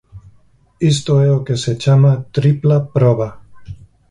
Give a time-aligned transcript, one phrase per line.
[0.91, 3.29] Isto é o que se chama "tripla proba".